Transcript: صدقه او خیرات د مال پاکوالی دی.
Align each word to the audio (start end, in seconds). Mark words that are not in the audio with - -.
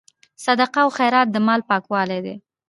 صدقه 0.45 0.79
او 0.83 0.89
خیرات 0.97 1.27
د 1.31 1.35
مال 1.45 1.61
پاکوالی 1.69 2.19
دی. 2.25 2.35